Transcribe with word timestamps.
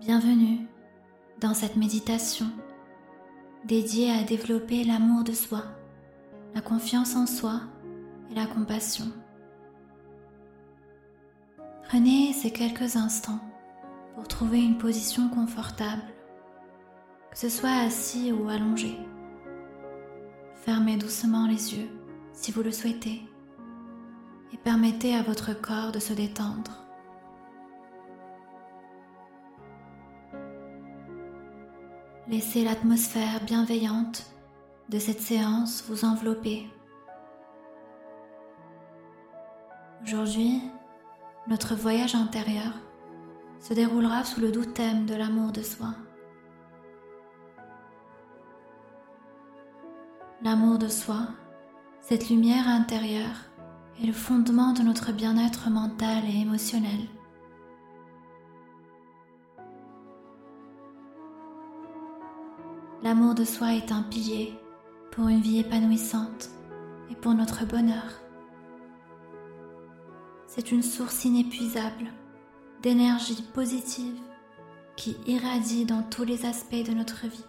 Bienvenue 0.00 0.66
dans 1.42 1.52
cette 1.52 1.76
méditation 1.76 2.46
dédiée 3.66 4.10
à 4.10 4.22
développer 4.22 4.82
l'amour 4.82 5.24
de 5.24 5.32
soi, 5.32 5.62
la 6.54 6.62
confiance 6.62 7.16
en 7.16 7.26
soi 7.26 7.60
et 8.30 8.34
la 8.34 8.46
compassion. 8.46 9.04
Prenez 11.86 12.32
ces 12.32 12.50
quelques 12.50 12.96
instants 12.96 13.40
pour 14.14 14.26
trouver 14.26 14.62
une 14.62 14.78
position 14.78 15.28
confortable, 15.28 16.02
que 17.30 17.38
ce 17.38 17.50
soit 17.50 17.84
assis 17.84 18.32
ou 18.32 18.48
allongé. 18.48 18.96
Fermez 20.64 20.96
doucement 20.96 21.46
les 21.46 21.74
yeux 21.74 21.90
si 22.32 22.52
vous 22.52 22.62
le 22.62 22.72
souhaitez 22.72 23.20
et 24.50 24.56
permettez 24.56 25.14
à 25.14 25.22
votre 25.22 25.52
corps 25.52 25.92
de 25.92 25.98
se 25.98 26.14
détendre. 26.14 26.79
Laissez 32.30 32.62
l'atmosphère 32.62 33.40
bienveillante 33.44 34.22
de 34.88 35.00
cette 35.00 35.20
séance 35.20 35.82
vous 35.88 36.04
envelopper. 36.04 36.70
Aujourd'hui, 40.04 40.62
notre 41.48 41.74
voyage 41.74 42.14
intérieur 42.14 42.72
se 43.58 43.74
déroulera 43.74 44.22
sous 44.22 44.40
le 44.40 44.52
doux 44.52 44.64
thème 44.64 45.06
de 45.06 45.16
l'amour 45.16 45.50
de 45.50 45.62
soi. 45.62 45.88
L'amour 50.44 50.78
de 50.78 50.86
soi, 50.86 51.26
cette 52.00 52.30
lumière 52.30 52.68
intérieure, 52.68 53.50
est 54.00 54.06
le 54.06 54.12
fondement 54.12 54.72
de 54.72 54.82
notre 54.82 55.10
bien-être 55.10 55.68
mental 55.68 56.22
et 56.26 56.42
émotionnel. 56.42 57.00
L'amour 63.02 63.34
de 63.34 63.44
soi 63.44 63.72
est 63.72 63.92
un 63.92 64.02
pilier 64.02 64.52
pour 65.10 65.28
une 65.28 65.40
vie 65.40 65.60
épanouissante 65.60 66.50
et 67.10 67.14
pour 67.14 67.32
notre 67.32 67.64
bonheur. 67.64 68.20
C'est 70.46 70.70
une 70.70 70.82
source 70.82 71.24
inépuisable 71.24 72.08
d'énergie 72.82 73.42
positive 73.54 74.18
qui 74.96 75.16
irradie 75.26 75.86
dans 75.86 76.02
tous 76.02 76.24
les 76.24 76.44
aspects 76.44 76.84
de 76.86 76.92
notre 76.92 77.26
vie. 77.26 77.44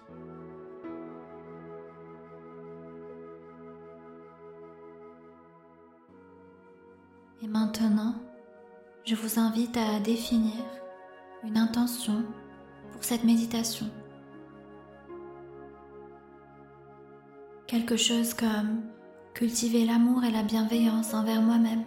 Et 7.43 7.47
maintenant, 7.47 8.15
je 9.03 9.15
vous 9.15 9.37
invite 9.37 9.75
à 9.75 9.99
définir 9.99 10.63
une 11.43 11.57
intention 11.57 12.23
pour 12.93 13.03
cette 13.03 13.25
méditation. 13.25 13.89
Quelque 17.71 17.95
chose 17.95 18.33
comme 18.33 18.81
cultiver 19.33 19.85
l'amour 19.85 20.25
et 20.25 20.29
la 20.29 20.43
bienveillance 20.43 21.13
envers 21.13 21.41
moi-même. 21.41 21.85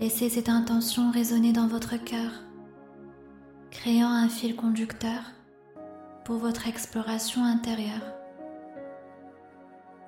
Laissez 0.00 0.28
cette 0.28 0.48
intention 0.48 1.12
résonner 1.12 1.52
dans 1.52 1.68
votre 1.68 1.96
cœur, 2.02 2.32
créant 3.70 4.10
un 4.10 4.28
fil 4.28 4.56
conducteur 4.56 5.22
pour 6.24 6.38
votre 6.38 6.66
exploration 6.66 7.44
intérieure. 7.44 8.12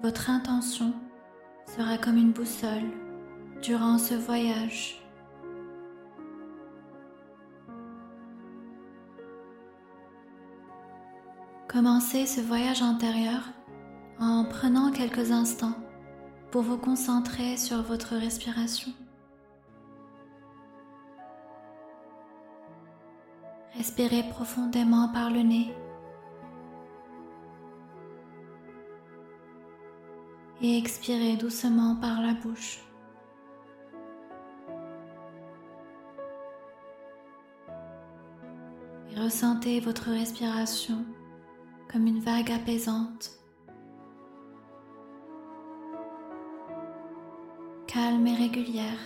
Votre 0.02 0.28
intention 0.28 0.92
sera 1.76 1.98
comme 1.98 2.16
une 2.16 2.32
boussole 2.32 2.90
durant 3.62 3.98
ce 3.98 4.14
voyage. 4.14 4.99
Commencez 11.70 12.26
ce 12.26 12.40
voyage 12.40 12.82
intérieur 12.82 13.42
en 14.18 14.44
prenant 14.44 14.90
quelques 14.90 15.30
instants 15.30 15.76
pour 16.50 16.62
vous 16.62 16.76
concentrer 16.76 17.56
sur 17.56 17.80
votre 17.82 18.16
respiration. 18.16 18.90
Respirez 23.76 24.24
profondément 24.30 25.10
par 25.10 25.30
le 25.30 25.42
nez 25.42 25.72
et 30.62 30.76
expirez 30.76 31.36
doucement 31.36 31.94
par 31.94 32.20
la 32.20 32.34
bouche. 32.34 32.80
Ressentez 39.16 39.78
votre 39.78 40.10
respiration 40.10 41.04
comme 41.90 42.06
une 42.06 42.20
vague 42.20 42.52
apaisante, 42.52 43.32
calme 47.88 48.26
et 48.28 48.36
régulière. 48.36 48.98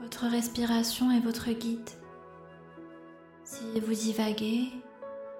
Votre 0.00 0.26
respiration 0.28 1.10
est 1.10 1.20
votre 1.20 1.50
guide. 1.50 1.90
Si 3.42 3.80
vous 3.80 4.08
y 4.08 4.12
vaguez 4.12 4.68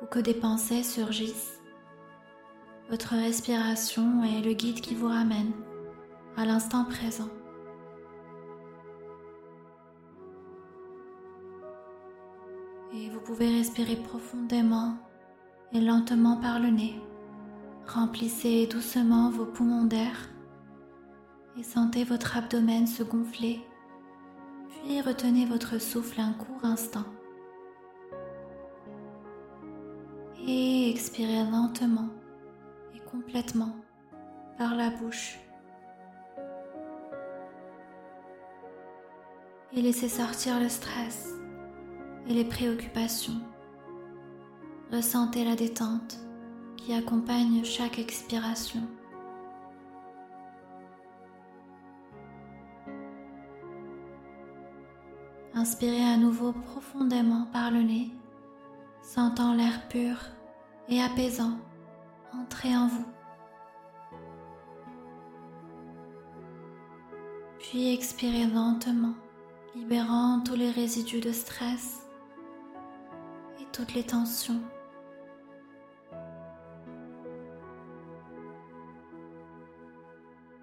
ou 0.02 0.06
que 0.06 0.18
des 0.18 0.34
pensées 0.34 0.82
surgissent, 0.82 1.60
votre 2.90 3.14
respiration 3.14 4.24
est 4.24 4.42
le 4.42 4.54
guide 4.54 4.80
qui 4.80 4.96
vous 4.96 5.08
ramène 5.08 5.52
à 6.36 6.44
l'instant 6.44 6.84
présent. 6.84 7.28
Et 12.96 13.10
vous 13.10 13.20
pouvez 13.20 13.48
respirer 13.48 13.96
profondément 13.96 14.96
et 15.72 15.80
lentement 15.80 16.36
par 16.36 16.60
le 16.60 16.68
nez. 16.68 17.00
Remplissez 17.88 18.68
doucement 18.68 19.30
vos 19.30 19.46
poumons 19.46 19.84
d'air 19.84 20.16
et 21.58 21.64
sentez 21.64 22.04
votre 22.04 22.36
abdomen 22.36 22.86
se 22.86 23.02
gonfler, 23.02 23.60
puis 24.70 25.00
retenez 25.00 25.44
votre 25.44 25.80
souffle 25.80 26.20
un 26.20 26.32
court 26.34 26.64
instant. 26.64 27.04
Et 30.46 30.90
expirez 30.90 31.50
lentement 31.50 32.08
et 32.94 33.00
complètement 33.00 33.74
par 34.56 34.76
la 34.76 34.90
bouche. 34.90 35.38
Et 39.72 39.82
laissez 39.82 40.08
sortir 40.08 40.60
le 40.60 40.68
stress 40.68 41.34
et 42.28 42.34
les 42.34 42.44
préoccupations. 42.44 43.40
Ressentez 44.92 45.44
la 45.44 45.56
détente 45.56 46.18
qui 46.76 46.92
accompagne 46.92 47.64
chaque 47.64 47.98
expiration. 47.98 48.80
Inspirez 55.54 56.04
à 56.04 56.16
nouveau 56.16 56.52
profondément 56.52 57.46
par 57.52 57.70
le 57.70 57.82
nez, 57.82 58.10
sentant 59.02 59.54
l'air 59.54 59.88
pur 59.88 60.16
et 60.88 61.00
apaisant 61.00 61.56
entrer 62.34 62.76
en 62.76 62.88
vous. 62.88 63.06
Puis 67.58 67.94
expirez 67.94 68.46
lentement, 68.46 69.14
libérant 69.74 70.40
tous 70.44 70.54
les 70.54 70.70
résidus 70.70 71.20
de 71.20 71.32
stress 71.32 72.03
toutes 73.74 73.94
les 73.94 74.04
tensions. 74.04 74.60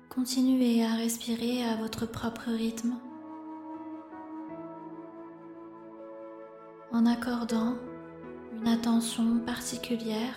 Continuez 0.08 0.86
à 0.86 0.94
respirer 0.94 1.66
à 1.66 1.76
votre 1.76 2.06
propre 2.06 2.50
rythme 2.52 2.96
en 6.94 7.06
accordant 7.06 7.76
une 8.54 8.68
attention 8.70 9.40
particulière 9.40 10.36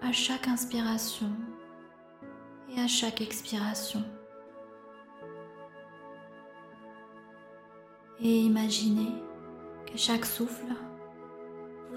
à 0.00 0.10
chaque 0.10 0.48
inspiration 0.48 1.30
et 2.70 2.80
à 2.80 2.86
chaque 2.86 3.20
expiration. 3.20 4.02
Et 8.20 8.40
imaginez 8.40 9.12
que 9.86 9.98
chaque 9.98 10.24
souffle 10.24 10.72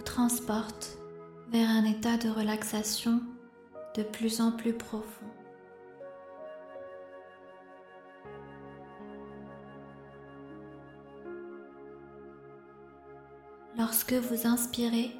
transporte 0.04 0.98
vers 1.50 1.70
un 1.70 1.86
état 1.86 2.18
de 2.18 2.30
relaxation 2.30 3.22
de 3.96 4.04
plus 4.04 4.42
en 4.42 4.52
plus 4.52 4.74
profond. 4.74 5.26
Lorsque 13.78 14.14
vous 14.14 14.48
inspirez, 14.48 15.12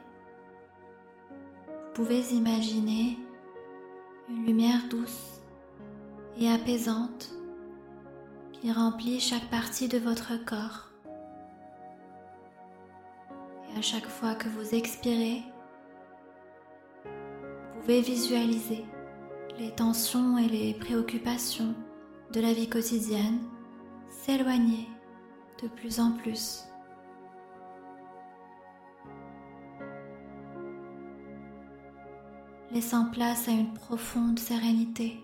vous 1.68 1.94
pouvez 1.94 2.22
imaginer 2.34 3.18
une 4.30 4.46
lumière 4.46 4.82
douce 4.90 5.42
et 6.40 6.50
apaisante 6.50 7.32
qui 8.52 8.72
remplit 8.72 9.20
chaque 9.20 9.50
partie 9.50 9.88
de 9.88 9.98
votre 10.00 10.44
corps 10.44 10.90
à 13.78 13.82
chaque 13.82 14.08
fois 14.08 14.34
que 14.34 14.50
vous 14.50 14.74
expirez, 14.74 15.44
vous 17.06 17.82
pouvez 17.82 18.02
visualiser 18.02 18.84
les 19.60 19.70
tensions 19.70 20.36
et 20.40 20.48
les 20.48 20.74
préoccupations 20.74 21.76
de 22.34 22.42
la 22.42 22.54
vie 22.54 22.68
quotidienne 22.68 23.40
s'éloigner 24.10 24.88
de 25.62 25.68
plus 25.68 26.00
en 26.00 26.12
plus. 26.12 26.64
laissant 32.70 33.06
place 33.12 33.48
à 33.48 33.52
une 33.52 33.74
profonde 33.74 34.38
sérénité. 34.38 35.24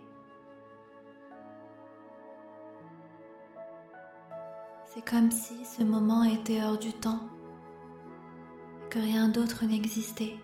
C'est 4.85 5.05
comme 5.05 5.29
si 5.29 5.65
ce 5.65 5.83
moment 5.83 6.23
était 6.23 6.63
hors 6.63 6.77
du 6.77 6.94
temps 6.94 7.19
que 8.93 8.99
rien 8.99 9.27
d'autre 9.27 9.65
n'existait. 9.65 10.35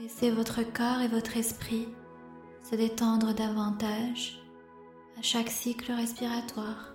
Laissez 0.00 0.32
votre 0.32 0.62
corps 0.72 1.00
et 1.02 1.06
votre 1.06 1.36
esprit 1.36 1.86
se 2.68 2.74
détendre 2.74 3.32
davantage 3.32 4.42
à 5.16 5.22
chaque 5.22 5.50
cycle 5.50 5.92
respiratoire. 5.92 6.94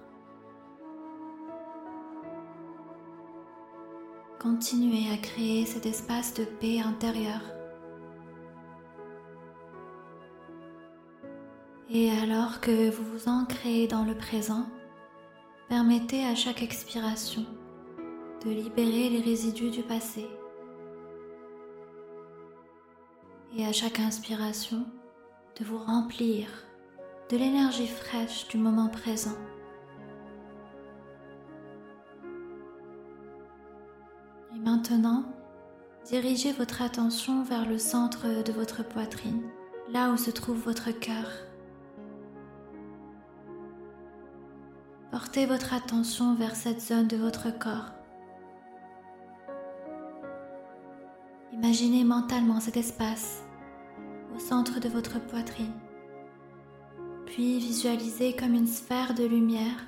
Continuez 4.42 5.14
à 5.14 5.18
créer 5.18 5.66
cet 5.66 5.86
espace 5.86 6.34
de 6.34 6.44
paix 6.44 6.82
intérieure. 6.82 7.55
Et 11.98 12.12
alors 12.12 12.60
que 12.60 12.90
vous 12.90 13.06
vous 13.06 13.30
ancrez 13.30 13.88
dans 13.88 14.04
le 14.04 14.16
présent, 14.16 14.66
permettez 15.70 16.26
à 16.26 16.36
chaque 16.36 16.62
expiration 16.62 17.46
de 18.44 18.50
libérer 18.50 19.08
les 19.08 19.22
résidus 19.22 19.72
du 19.72 19.82
passé. 19.82 20.28
Et 23.56 23.66
à 23.66 23.72
chaque 23.72 24.02
inspiration, 24.02 24.86
de 25.58 25.64
vous 25.64 25.78
remplir 25.78 26.50
de 27.32 27.38
l'énergie 27.38 27.88
fraîche 27.88 28.46
du 28.50 28.58
moment 28.58 28.90
présent. 28.90 29.38
Et 34.54 34.60
maintenant, 34.60 35.24
dirigez 36.06 36.52
votre 36.52 36.82
attention 36.82 37.46
vers 37.46 37.66
le 37.66 37.78
centre 37.78 38.44
de 38.44 38.52
votre 38.52 38.84
poitrine, 38.84 39.44
là 39.94 40.12
où 40.12 40.18
se 40.18 40.30
trouve 40.30 40.58
votre 40.58 40.92
cœur. 40.92 41.32
Portez 45.16 45.46
votre 45.46 45.74
attention 45.74 46.36
vers 46.36 46.58
cette 46.58 46.82
zone 46.82 47.08
de 47.08 47.16
votre 47.16 47.50
corps. 47.58 47.94
Imaginez 51.54 52.04
mentalement 52.04 52.60
cet 52.60 52.76
espace 52.76 53.42
au 54.36 54.40
centre 54.40 54.82
de 54.82 54.90
votre 54.90 55.26
poitrine, 55.26 55.72
puis 57.28 57.60
visualisez 57.60 58.36
comme 58.36 58.56
une 58.56 58.68
sphère 58.68 59.14
de 59.14 59.24
lumière, 59.24 59.88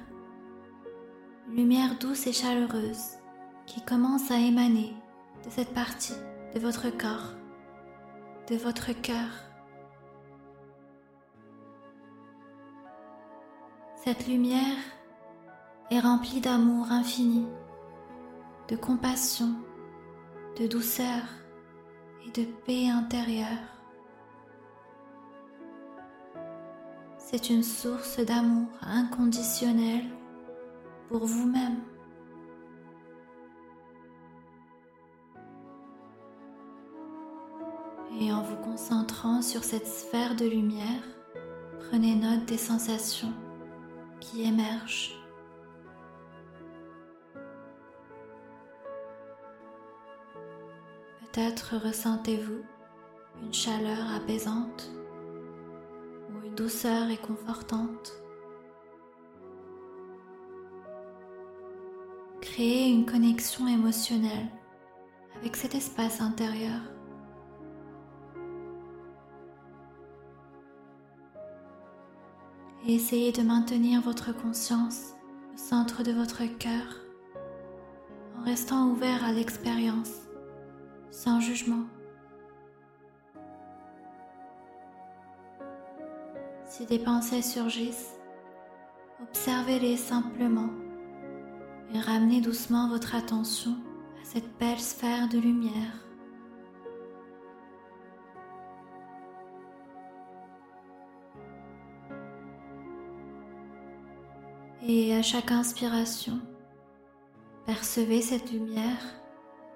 lumière 1.50 2.00
douce 2.00 2.26
et 2.26 2.32
chaleureuse 2.32 3.18
qui 3.66 3.82
commence 3.82 4.32
à 4.32 4.40
émaner 4.40 4.94
de 5.44 5.50
cette 5.50 5.74
partie 5.74 6.16
de 6.56 6.60
votre 6.62 6.90
corps, 6.90 7.34
de 8.50 8.56
votre 8.56 8.94
cœur. 8.94 9.28
Cette 14.06 14.26
lumière 14.26 14.78
est 15.90 16.00
rempli 16.00 16.42
d'amour 16.42 16.92
infini, 16.92 17.46
de 18.68 18.76
compassion, 18.76 19.54
de 20.60 20.68
douceur 20.68 21.22
et 22.26 22.32
de 22.32 22.46
paix 22.66 22.90
intérieure. 22.90 23.48
C'est 27.18 27.50
une 27.50 27.64
source 27.64 28.20
d'amour 28.20 28.70
inconditionnel 28.82 30.04
pour 31.10 31.26
vous-même. 31.26 31.78
Et 38.20 38.34
en 38.34 38.42
vous 38.42 38.56
concentrant 38.58 39.42
sur 39.42 39.64
cette 39.64 39.88
sphère 39.88 40.36
de 40.36 40.46
lumière, 40.46 41.04
prenez 41.80 42.16
note 42.16 42.46
des 42.46 42.58
sensations 42.58 43.34
qui 44.20 44.44
émergent 44.44 45.27
Peut-être 51.38 51.78
ressentez-vous 51.78 52.64
une 53.44 53.54
chaleur 53.54 54.12
apaisante 54.16 54.90
ou 56.32 56.48
une 56.48 56.56
douceur 56.56 57.06
réconfortante. 57.10 58.12
Créez 62.42 62.90
une 62.90 63.06
connexion 63.06 63.68
émotionnelle 63.68 64.48
avec 65.36 65.56
cet 65.56 65.76
espace 65.76 66.22
intérieur. 66.22 66.82
Et 72.88 72.96
essayez 72.96 73.32
de 73.32 73.44
maintenir 73.44 74.02
votre 74.02 74.36
conscience 74.36 75.14
au 75.54 75.58
centre 75.58 76.02
de 76.02 76.14
votre 76.14 76.46
cœur 76.58 76.96
en 78.40 78.44
restant 78.44 78.88
ouvert 78.88 79.24
à 79.24 79.34
l'expérience 79.34 80.27
sans 81.18 81.40
jugement. 81.40 81.84
Si 86.64 86.86
des 86.86 87.00
pensées 87.00 87.42
surgissent, 87.42 88.14
observez-les 89.24 89.98
simplement 89.98 90.70
et 91.92 92.00
ramenez 92.00 92.40
doucement 92.40 92.88
votre 92.88 93.16
attention 93.16 93.72
à 94.22 94.26
cette 94.26 94.60
belle 94.60 94.80
sphère 94.80 95.28
de 95.28 95.40
lumière. 95.40 96.06
Et 104.84 105.16
à 105.16 105.24
chaque 105.24 105.50
inspiration, 105.50 106.40
percevez 107.66 108.22
cette 108.22 108.52
lumière 108.52 109.02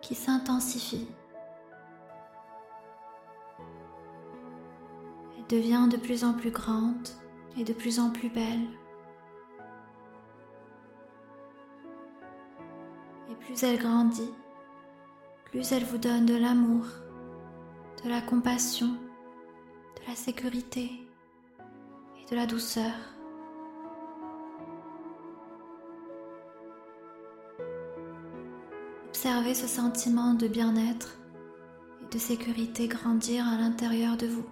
qui 0.01 0.13
s'intensifie. 0.13 1.07
Devient 5.51 5.89
de 5.91 5.97
plus 5.97 6.23
en 6.23 6.33
plus 6.33 6.49
grande 6.49 7.09
et 7.57 7.65
de 7.65 7.73
plus 7.73 7.99
en 7.99 8.09
plus 8.09 8.29
belle. 8.29 8.67
Et 13.29 13.35
plus 13.35 13.61
elle 13.63 13.77
grandit, 13.77 14.31
plus 15.43 15.73
elle 15.73 15.83
vous 15.83 15.97
donne 15.97 16.25
de 16.25 16.37
l'amour, 16.37 16.85
de 18.01 18.09
la 18.09 18.21
compassion, 18.21 18.87
de 18.87 20.07
la 20.07 20.15
sécurité 20.15 20.89
et 22.17 22.31
de 22.31 22.35
la 22.37 22.45
douceur. 22.45 22.93
Observez 29.09 29.53
ce 29.53 29.67
sentiment 29.67 30.33
de 30.33 30.47
bien-être 30.47 31.17
et 32.01 32.13
de 32.13 32.17
sécurité 32.17 32.87
grandir 32.87 33.45
à 33.45 33.57
l'intérieur 33.57 34.15
de 34.15 34.27
vous. 34.27 34.45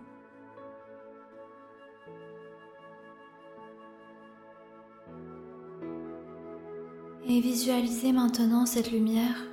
Et 7.31 7.41
visualisez 7.41 8.11
maintenant 8.11 8.65
cette 8.65 8.91
lumière 8.91 9.45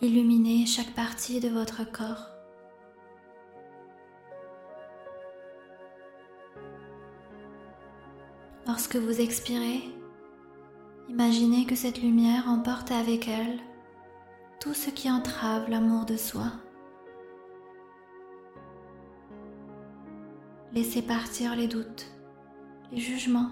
illuminer 0.00 0.64
chaque 0.64 0.94
partie 0.94 1.40
de 1.40 1.48
votre 1.48 1.82
corps. 1.90 2.28
Lorsque 8.64 8.94
vous 8.94 9.20
expirez, 9.20 9.80
imaginez 11.08 11.66
que 11.66 11.74
cette 11.74 12.00
lumière 12.00 12.48
emporte 12.48 12.92
avec 12.92 13.26
elle 13.26 13.58
tout 14.60 14.72
ce 14.74 14.90
qui 14.90 15.10
entrave 15.10 15.68
l'amour 15.68 16.04
de 16.04 16.16
soi. 16.16 16.52
Laissez 20.72 21.02
partir 21.02 21.56
les 21.56 21.66
doutes, 21.66 22.06
les 22.92 23.00
jugements 23.00 23.50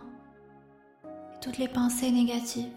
et 1.04 1.40
toutes 1.40 1.58
les 1.58 1.66
pensées 1.66 2.12
négatives. 2.12 2.70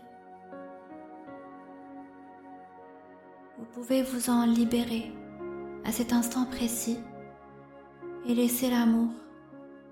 Vous 3.72 3.82
pouvez 3.82 4.02
vous 4.02 4.32
en 4.32 4.46
libérer 4.46 5.12
à 5.86 5.92
cet 5.92 6.12
instant 6.12 6.46
précis 6.46 6.98
et 8.26 8.34
laisser 8.34 8.70
l'amour 8.70 9.10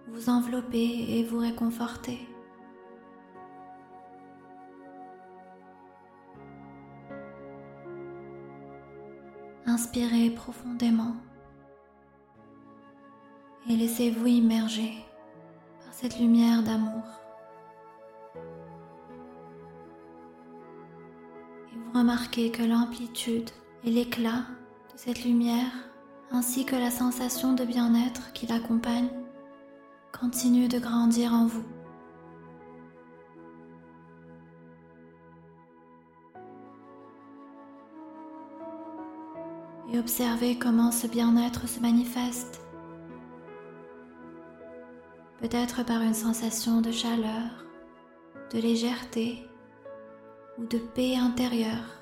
vous 0.07 0.29
envelopper 0.29 1.05
et 1.09 1.23
vous 1.23 1.37
réconforter. 1.37 2.19
Inspirez 9.65 10.31
profondément 10.31 11.15
et 13.69 13.75
laissez-vous 13.75 14.25
immerger 14.25 14.93
par 15.83 15.93
cette 15.93 16.19
lumière 16.19 16.63
d'amour. 16.63 17.03
Et 21.71 21.77
vous 21.77 21.99
remarquez 21.99 22.49
que 22.49 22.63
l'amplitude 22.63 23.51
et 23.83 23.91
l'éclat 23.91 24.45
de 24.93 24.97
cette 24.97 25.23
lumière 25.23 25.71
ainsi 26.31 26.65
que 26.65 26.75
la 26.75 26.91
sensation 26.91 27.53
de 27.53 27.63
bien-être 27.63 28.33
qui 28.33 28.47
l'accompagne 28.47 29.09
continuent 30.17 30.67
de 30.67 30.79
grandir 30.79 31.33
en 31.33 31.45
vous. 31.45 31.63
Et 39.91 39.99
observez 39.99 40.57
comment 40.57 40.91
ce 40.91 41.07
bien-être 41.07 41.67
se 41.67 41.79
manifeste 41.79 42.61
peut-être 45.39 45.85
par 45.85 46.01
une 46.01 46.13
sensation 46.13 46.81
de 46.81 46.91
chaleur, 46.91 47.65
de 48.51 48.59
légèreté 48.59 49.47
ou 50.57 50.65
de 50.65 50.77
paix 50.77 51.15
intérieure. 51.15 51.96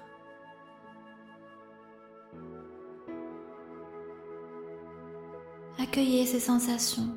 Accueillez 5.96 6.26
ces 6.26 6.42
sensations 6.42 7.08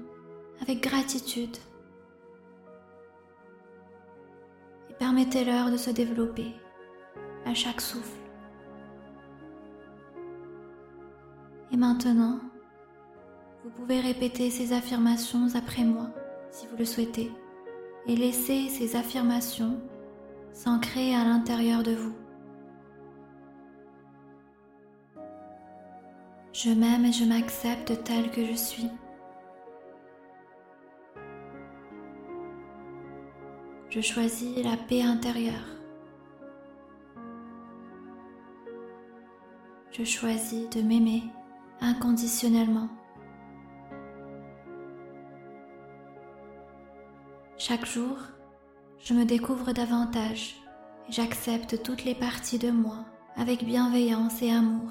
avec 0.61 0.81
gratitude 0.81 1.57
et 4.89 4.95
permettez-leur 4.95 5.73
de 5.73 5.77
se 5.77 5.91
développer 5.91 6.55
à 7.45 7.55
chaque 7.55 7.81
souffle. 7.81 8.21
Et 11.73 11.77
maintenant, 11.77 12.39
vous 13.65 13.71
pouvez 13.71 13.99
répéter 13.99 14.49
ces 14.49 14.73
affirmations 14.73 15.49
après 15.57 15.83
moi 15.83 16.11
si 16.53 16.69
vous 16.69 16.77
le 16.77 16.85
souhaitez 16.85 17.33
et 18.07 18.15
laisser 18.15 18.69
ces 18.69 18.95
affirmations 18.95 19.81
s'ancrer 20.53 21.17
à 21.17 21.25
l'intérieur 21.25 21.83
de 21.83 21.97
vous. 21.97 22.28
Je 26.61 26.71
m'aime 26.71 27.05
et 27.05 27.13
je 27.13 27.25
m'accepte 27.25 28.03
tel 28.03 28.33
que 28.33 28.45
je 28.45 28.55
suis. 28.55 28.91
Je 33.91 34.01
choisis 34.01 34.65
la 34.65 34.77
paix 34.77 35.03
intérieure. 35.03 35.69
Je 39.93 40.03
choisis 40.03 40.69
de 40.71 40.83
m'aimer 40.83 41.23
inconditionnellement. 41.81 42.89
Chaque 47.57 47.87
jour, 47.87 48.19
je 48.99 49.15
me 49.15 49.25
découvre 49.25 49.71
davantage 49.71 50.57
et 51.09 51.13
j'accepte 51.13 51.85
toutes 51.85 52.05
les 52.05 52.17
parties 52.17 52.59
de 52.59 52.73
moi 52.73 53.05
avec 53.37 53.63
bienveillance 53.63 54.43
et 54.43 54.51
amour. 54.51 54.91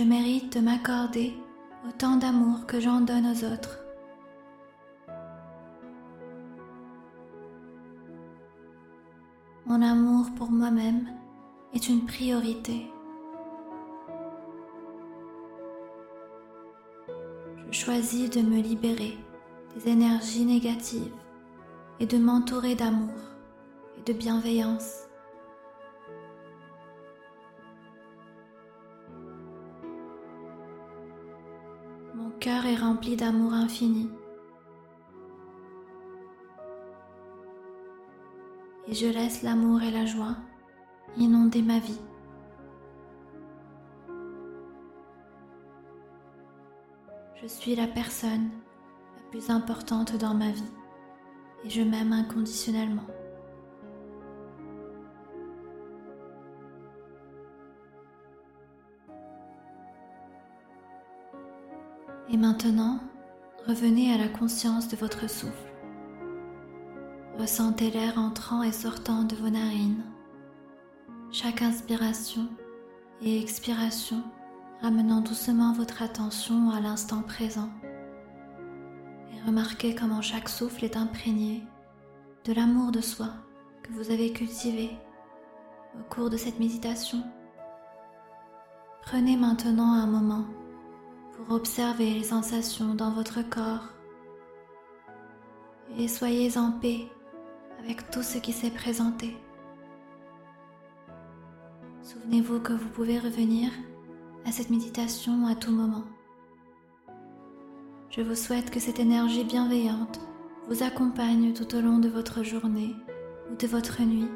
Je 0.00 0.04
mérite 0.06 0.56
de 0.56 0.60
m'accorder 0.60 1.34
autant 1.86 2.16
d'amour 2.16 2.64
que 2.66 2.80
j'en 2.80 3.02
donne 3.02 3.26
aux 3.26 3.44
autres. 3.44 3.80
Mon 9.66 9.82
amour 9.82 10.30
pour 10.36 10.50
moi-même 10.50 11.06
est 11.74 11.90
une 11.90 12.06
priorité. 12.06 12.90
je 17.70 17.78
choisis 17.78 18.30
de 18.30 18.40
me 18.40 18.62
libérer 18.62 19.18
des 19.74 19.90
énergies 19.90 20.46
négatives 20.46 21.12
et 22.00 22.06
de 22.06 22.16
m'entourer 22.16 22.74
d'amour 22.74 23.20
et 23.98 24.02
de 24.10 24.18
bienveillance. 24.18 25.09
Cœur 32.40 32.64
est 32.64 32.76
rempli 32.76 33.16
d'amour 33.16 33.52
infini. 33.52 34.08
Et 38.88 38.94
je 38.94 39.06
laisse 39.06 39.42
l'amour 39.42 39.82
et 39.82 39.90
la 39.90 40.06
joie 40.06 40.36
inonder 41.18 41.60
ma 41.60 41.78
vie. 41.78 42.00
Je 47.42 47.46
suis 47.46 47.76
la 47.76 47.86
personne 47.86 48.48
la 49.16 49.22
plus 49.30 49.50
importante 49.50 50.16
dans 50.16 50.34
ma 50.34 50.50
vie 50.50 50.72
et 51.64 51.70
je 51.70 51.82
m'aime 51.82 52.14
inconditionnellement. 52.14 53.06
Et 62.32 62.36
maintenant, 62.36 63.00
revenez 63.66 64.14
à 64.14 64.18
la 64.18 64.28
conscience 64.28 64.88
de 64.88 64.96
votre 64.96 65.28
souffle. 65.28 65.52
Ressentez 67.38 67.90
l'air 67.90 68.18
entrant 68.18 68.62
et 68.62 68.72
sortant 68.72 69.24
de 69.24 69.34
vos 69.34 69.50
narines. 69.50 70.04
Chaque 71.32 71.62
inspiration 71.62 72.46
et 73.22 73.40
expiration 73.40 74.22
ramenant 74.80 75.20
doucement 75.20 75.72
votre 75.72 76.02
attention 76.02 76.70
à 76.70 76.80
l'instant 76.80 77.22
présent 77.22 77.68
et 79.32 79.46
remarquez 79.46 79.94
comment 79.94 80.22
chaque 80.22 80.48
souffle 80.48 80.84
est 80.84 80.96
imprégné 80.96 81.64
de 82.44 82.52
l'amour 82.52 82.92
de 82.92 83.00
soi 83.00 83.28
que 83.82 83.92
vous 83.92 84.10
avez 84.10 84.32
cultivé 84.32 84.90
au 85.98 86.14
cours 86.14 86.30
de 86.30 86.36
cette 86.36 86.58
méditation. 86.58 87.22
Prenez 89.02 89.36
maintenant 89.36 89.92
un 89.92 90.06
moment 90.06 90.44
pour 91.46 91.56
observer 91.56 92.14
les 92.14 92.24
sensations 92.24 92.94
dans 92.94 93.10
votre 93.10 93.42
corps 93.48 93.88
et 95.98 96.08
soyez 96.08 96.56
en 96.56 96.72
paix 96.72 97.06
avec 97.82 98.10
tout 98.10 98.22
ce 98.22 98.38
qui 98.38 98.52
s'est 98.52 98.70
présenté. 98.70 99.36
Souvenez-vous 102.02 102.60
que 102.60 102.72
vous 102.72 102.88
pouvez 102.88 103.18
revenir 103.18 103.70
à 104.46 104.52
cette 104.52 104.70
méditation 104.70 105.46
à 105.46 105.54
tout 105.54 105.72
moment. 105.72 106.04
Je 108.10 108.22
vous 108.22 108.34
souhaite 108.34 108.70
que 108.70 108.80
cette 108.80 108.98
énergie 108.98 109.44
bienveillante 109.44 110.20
vous 110.68 110.82
accompagne 110.82 111.52
tout 111.52 111.74
au 111.74 111.80
long 111.80 111.98
de 111.98 112.08
votre 112.08 112.42
journée 112.42 112.94
ou 113.50 113.56
de 113.56 113.66
votre 113.66 114.02
nuit. 114.02 114.30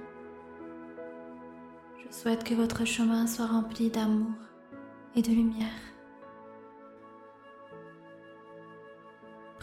Je 1.99 2.14
souhaite 2.14 2.44
que 2.44 2.54
votre 2.54 2.84
chemin 2.84 3.26
soit 3.26 3.46
rempli 3.46 3.90
d'amour 3.90 4.32
et 5.16 5.23
de 5.23 5.30
lumière. 5.30 5.93